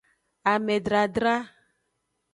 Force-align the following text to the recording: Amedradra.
Amedradra. 0.51 1.35